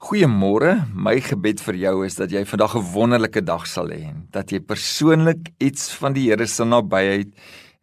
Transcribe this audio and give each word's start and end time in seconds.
Goeiemôre. 0.00 0.86
My 0.96 1.18
gebed 1.20 1.60
vir 1.60 1.76
jou 1.76 1.96
is 2.06 2.14
dat 2.16 2.32
jy 2.32 2.40
vandag 2.48 2.72
'n 2.76 2.88
wonderlike 2.94 3.42
dag 3.44 3.66
sal 3.66 3.92
hê 3.92 4.14
dat 4.32 4.48
jy 4.50 4.60
persoonlik 4.60 5.52
iets 5.60 5.92
van 5.92 6.14
die 6.14 6.30
Here 6.30 6.46
se 6.46 6.64
nabyheid 6.64 7.28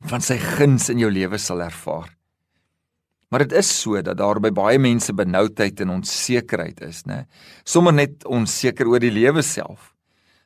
van 0.01 0.21
sy 0.21 0.37
guns 0.37 0.89
in 0.89 0.97
jou 0.97 1.11
lewe 1.11 1.37
sal 1.37 1.61
ervaar. 1.61 2.09
Maar 3.29 3.45
dit 3.45 3.53
is 3.59 3.69
so 3.69 4.01
dat 4.01 4.17
daar 4.17 4.39
by 4.39 4.49
baie 4.49 4.79
mense 4.79 5.13
benoudheid 5.13 5.79
en 5.81 5.89
onsekerheid 5.89 6.81
is, 6.81 7.03
né? 7.05 7.27
Sommige 7.63 7.95
net 7.95 8.25
onseker 8.25 8.87
oor 8.87 8.99
die 8.99 9.11
lewe 9.11 9.43
self. 9.43 9.93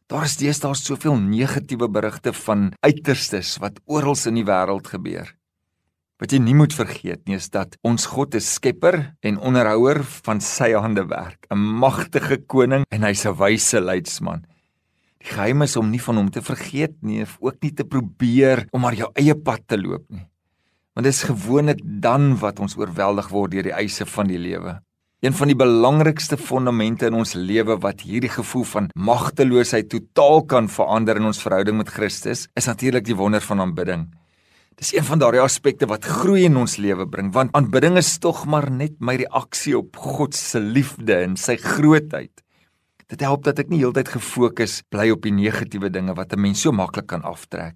Daar 0.07 0.25
is 0.25 0.35
deesdae 0.35 0.75
soveel 0.75 1.15
negatiewe 1.15 1.87
berigte 1.87 2.33
van 2.33 2.73
uiterstes 2.81 3.59
wat 3.59 3.79
oral 3.85 4.17
in 4.25 4.35
die 4.35 4.43
wêreld 4.43 4.87
gebeur. 4.87 5.40
Wat 6.21 6.35
jy 6.35 6.37
nie 6.37 6.53
moet 6.53 6.73
vergeet 6.77 7.23
nie 7.25 7.39
is 7.39 7.47
dat 7.49 7.79
ons 7.81 8.03
God 8.05 8.35
'n 8.35 8.45
skepper 8.45 9.15
en 9.25 9.41
onderhouer 9.41 10.03
van 10.05 10.39
sy 10.39 10.69
hande 10.77 11.03
werk, 11.09 11.47
'n 11.49 11.57
magtige 11.57 12.37
koning 12.45 12.85
en 12.91 13.01
hy's 13.01 13.25
'n 13.25 13.33
wyse 13.33 13.81
leidsman. 13.81 14.45
Die 15.17 15.33
geheim 15.33 15.63
is 15.63 15.75
om 15.75 15.89
nie 15.89 16.01
van 16.01 16.17
hom 16.17 16.29
te 16.29 16.41
vergeet 16.41 17.01
nie, 17.01 17.25
ook 17.39 17.55
nie 17.61 17.73
te 17.73 17.83
probeer 17.83 18.67
om 18.71 18.81
maar 18.81 18.93
jou 18.93 19.09
eie 19.15 19.33
pad 19.33 19.61
te 19.67 19.77
loop 19.77 20.05
nie. 20.09 20.27
Want 20.93 21.05
dit 21.05 21.13
is 21.13 21.23
gewoonlik 21.23 21.79
dan 21.83 22.37
wat 22.37 22.59
ons 22.59 22.77
oorweldig 22.77 23.29
word 23.29 23.51
deur 23.51 23.63
die 23.63 23.73
eise 23.73 24.05
van 24.05 24.27
die 24.27 24.37
lewe. 24.37 24.79
Een 25.21 25.33
van 25.33 25.47
die 25.47 25.55
belangrikste 25.55 26.37
fondamente 26.37 27.05
in 27.05 27.13
ons 27.13 27.33
lewe 27.33 27.79
wat 27.79 28.01
hierdie 28.01 28.29
gevoel 28.29 28.63
van 28.63 28.89
magteloosheid 28.93 29.89
totaal 29.89 30.45
kan 30.45 30.69
verander 30.69 31.15
in 31.15 31.25
ons 31.25 31.41
verhouding 31.41 31.77
met 31.77 31.89
Christus, 31.89 32.47
is 32.53 32.65
natuurlik 32.65 33.05
die 33.05 33.15
wonder 33.15 33.41
van 33.41 33.59
aanbidding. 33.59 34.20
Dis 34.79 34.93
een 34.95 35.03
van 35.03 35.19
daardie 35.19 35.41
aspekte 35.43 35.87
wat 35.89 36.05
groei 36.07 36.45
in 36.47 36.55
ons 36.57 36.77
lewe 36.79 37.05
bring, 37.09 37.31
want 37.35 37.51
aanbidding 37.57 37.97
is 37.99 38.13
tog 38.23 38.45
maar 38.49 38.69
net 38.71 38.95
my 38.99 39.17
reaksie 39.19 39.75
op 39.77 39.97
God 39.97 40.37
se 40.37 40.61
liefde 40.63 41.17
en 41.25 41.35
sy 41.37 41.57
grootheid. 41.59 42.31
Dit 43.11 43.21
help 43.27 43.43
dat 43.43 43.59
ek 43.59 43.69
nie 43.69 43.81
heeltyd 43.81 44.13
gefokus 44.13 44.79
bly 44.89 45.09
op 45.11 45.25
die 45.27 45.35
negatiewe 45.35 45.91
dinge 45.91 46.15
wat 46.15 46.33
'n 46.33 46.39
mens 46.39 46.61
so 46.61 46.71
maklik 46.71 47.07
kan 47.07 47.21
aftrek. 47.21 47.75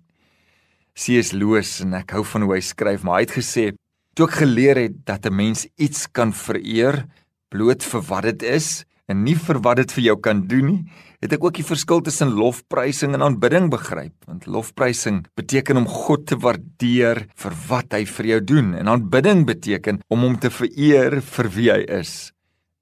C.S. 0.95 1.33
Lewis 1.33 1.81
en 1.81 1.93
ek 1.93 2.11
hou 2.15 2.23
van 2.23 2.41
hoe 2.41 2.53
hy 2.55 2.61
skryf, 2.61 3.03
maar 3.03 3.19
hy 3.19 3.27
het 3.27 3.37
gesê 3.43 3.75
toe 4.15 4.27
ek 4.27 4.39
geleer 4.39 4.77
het 4.79 5.05
dat 5.05 5.25
'n 5.25 5.35
mens 5.35 5.67
iets 5.75 6.07
kan 6.07 6.31
vereer 6.31 7.05
bloot 7.49 7.83
vir 7.83 8.01
wat 8.01 8.23
dit 8.23 8.43
is 8.43 8.85
en 9.11 9.23
nie 9.23 9.35
vir 9.37 9.59
wat 9.65 9.79
dit 9.81 9.91
vir 9.97 10.03
jou 10.09 10.15
kan 10.27 10.43
doen 10.49 10.69
nie, 10.69 10.79
het 11.23 11.33
ek 11.33 11.43
ook 11.45 11.57
die 11.57 11.65
verskil 11.65 12.03
tussen 12.05 12.33
lofprysing 12.37 13.15
en 13.17 13.25
aanbidding 13.25 13.69
begryp. 13.73 14.15
Want 14.29 14.47
lofprysing 14.49 15.23
beteken 15.37 15.81
om 15.81 15.87
God 15.89 16.27
te 16.29 16.37
waardeer 16.41 17.25
vir 17.33 17.57
wat 17.69 17.97
hy 17.97 18.03
vir 18.09 18.31
jou 18.33 18.39
doen 18.53 18.73
en 18.77 18.91
aanbidding 18.93 19.45
beteken 19.49 20.01
om 20.09 20.25
hom 20.25 20.39
te 20.41 20.53
vereer 20.53 21.21
vir 21.21 21.51
wie 21.57 21.71
hy 21.71 21.81
is. 22.01 22.31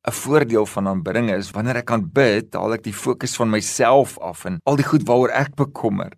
'n 0.03 0.11
Voordeel 0.11 0.65
van 0.67 0.87
aanbidding 0.87 1.29
is 1.31 1.51
wanneer 1.55 1.77
ek 1.79 1.91
aanbid, 1.95 2.55
haal 2.59 2.73
ek 2.75 2.83
die 2.83 2.95
fokus 2.95 3.37
van 3.39 3.49
myself 3.49 4.17
af 4.19 4.43
en 4.45 4.59
al 4.67 4.75
die 4.75 4.83
goed 4.83 5.07
waaroor 5.07 5.31
ek 5.31 5.55
bekommer. 5.55 6.11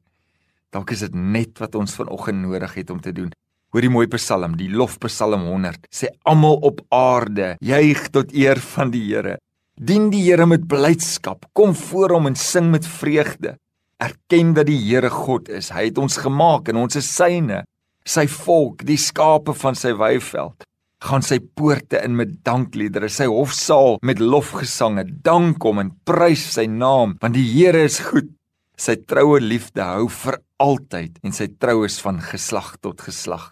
Dalk 0.73 0.91
is 0.91 1.05
dit 1.05 1.13
net 1.13 1.59
wat 1.61 1.75
ons 1.75 1.93
vanoggend 1.93 2.41
nodig 2.41 2.73
het 2.73 2.89
om 2.89 2.99
te 2.99 3.13
doen. 3.13 3.29
Hoor 3.75 3.83
die 3.85 3.91
mooi 3.91 4.07
Psalm, 4.07 4.55
die 4.57 4.71
lofpsalm 4.71 5.45
100. 5.51 5.85
Sê 5.93 6.09
almal 6.23 6.57
op 6.63 6.81
aarde 6.89 7.57
juig 7.59 8.09
tot 8.09 8.33
eer 8.33 8.57
van 8.73 8.89
die 8.89 9.03
Here. 9.03 9.37
Dien 9.75 10.05
die 10.07 10.21
Here 10.23 10.45
met 10.47 10.69
blydskap, 10.71 11.49
kom 11.51 11.73
voor 11.75 12.13
hom 12.15 12.29
en 12.29 12.37
sing 12.39 12.69
met 12.71 12.85
vreugde. 12.87 13.57
Erken 13.99 14.53
dat 14.55 14.69
die 14.69 14.77
Here 14.79 15.09
God 15.11 15.49
is. 15.51 15.67
Hy 15.75 15.89
het 15.89 15.97
ons 15.99 16.15
gemaak 16.23 16.69
en 16.71 16.79
ons 16.79 16.95
is 16.95 17.09
syne, 17.11 17.65
sy 18.07 18.23
volk, 18.31 18.85
die 18.87 18.95
skape 18.95 19.51
van 19.51 19.75
sy 19.75 19.91
weiveld. 19.99 20.63
Gaan 21.03 21.25
sy 21.27 21.41
poorte 21.43 21.99
in 22.07 22.15
met 22.15 22.37
dankliedere, 22.47 23.09
sy 23.11 23.27
hofsaal 23.27 23.99
met 23.99 24.23
lofgesange. 24.23 25.09
Dank 25.27 25.67
hom 25.67 25.83
en 25.83 25.91
prys 26.07 26.45
sy 26.55 26.69
naam, 26.71 27.17
want 27.19 27.35
die 27.35 27.43
Here 27.43 27.83
is 27.83 27.99
goed. 27.99 28.31
Sy 28.79 28.95
troue 29.03 29.43
liefde 29.43 29.83
hou 29.83 30.07
vir 30.21 30.39
altyd 30.63 31.19
en 31.27 31.35
sy 31.35 31.49
trou 31.59 31.81
is 31.83 31.99
van 31.99 32.23
geslag 32.23 32.77
tot 32.79 33.03
geslag 33.03 33.51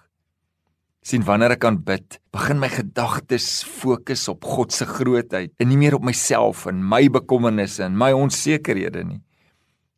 sien 1.03 1.23
wanneer 1.27 1.57
ek 1.57 1.65
aanbid, 1.67 2.17
begin 2.31 2.61
my 2.61 2.69
gedagtes 2.71 3.47
fokus 3.67 4.23
op 4.31 4.45
God 4.47 4.71
se 4.71 4.87
grootheid 4.87 5.51
en 5.59 5.69
nie 5.69 5.79
meer 5.79 5.97
op 5.97 6.05
myself 6.07 6.63
en 6.71 6.79
my 6.79 7.05
bekommernisse 7.11 7.83
en 7.85 7.97
my 7.99 8.13
onsekerhede 8.15 9.03
nie. 9.03 9.19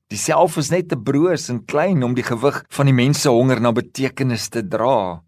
Die 0.10 0.20
self 0.22 0.58
is 0.62 0.72
net 0.74 0.90
te 0.90 0.98
broos 0.98 1.48
en 1.54 1.64
klein 1.66 2.04
om 2.06 2.14
die 2.18 2.26
gewig 2.26 2.60
van 2.74 2.90
die 2.90 2.98
mense 2.98 3.30
honger 3.30 3.62
na 3.62 3.72
betekenis 3.74 4.50
te 4.54 4.66
dra. 4.66 5.22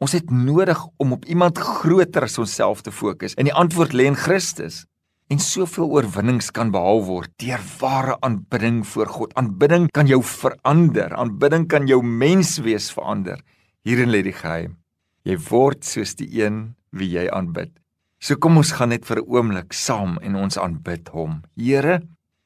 Ons 0.00 0.16
het 0.16 0.32
nodig 0.32 0.80
om 1.00 1.14
op 1.16 1.24
iemand 1.32 1.60
groter 1.60 2.26
as 2.26 2.36
onsself 2.40 2.82
te 2.84 2.92
fokus 2.92 3.36
en 3.36 3.48
die 3.48 3.56
antwoord 3.56 3.96
lê 3.96 4.08
in 4.08 4.18
Christus. 4.18 4.84
En 5.26 5.40
soveel 5.42 5.88
oorwinnings 5.90 6.52
kan 6.54 6.70
behaal 6.70 7.00
word 7.02 7.32
deur 7.42 7.62
ware 7.80 8.14
aanbidding 8.22 8.84
voor 8.86 9.08
God. 9.10 9.32
Aanbidding 9.34 9.88
kan 9.90 10.06
jou 10.06 10.20
verander. 10.22 11.16
Aanbidding 11.18 11.66
kan 11.66 11.88
jou 11.90 11.98
menswees 11.98 12.92
verander. 12.94 13.40
Hierin 13.82 14.12
lê 14.14 14.22
die 14.22 14.36
geheim. 14.36 14.76
Jy 15.26 15.34
word 15.48 15.82
soos 15.82 16.14
die 16.14 16.28
een 16.38 16.76
wie 16.94 17.08
jy 17.16 17.26
aanbid. 17.34 17.72
So 18.22 18.38
kom 18.38 18.60
ons 18.60 18.70
gaan 18.78 18.94
net 18.94 19.04
vir 19.08 19.18
'n 19.20 19.26
oomblik 19.26 19.72
saam 19.74 20.18
en 20.22 20.36
ons 20.36 20.56
aanbid 20.56 21.08
hom. 21.08 21.42
Here, 21.56 22.00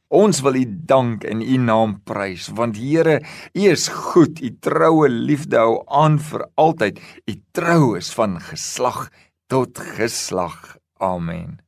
ons 0.09 0.41
wil 0.41 0.57
U 0.57 0.65
dank 0.65 1.25
en 1.25 1.43
U 1.43 1.57
naam 1.59 2.01
prys 2.05 2.49
want 2.49 2.77
Here, 2.77 3.21
U 3.55 3.61
is 3.61 3.89
goed. 3.89 4.41
U 4.41 4.51
troue 4.61 5.09
liefde 5.09 5.59
hou 5.59 5.85
aan 5.87 6.19
vir 6.19 6.49
altyd. 6.57 7.01
U 7.29 7.35
trou 7.53 7.97
is 7.97 8.11
van 8.15 8.41
geslag 8.41 9.11
tot 9.49 9.79
geslag. 9.79 10.79
Amen. 11.01 11.61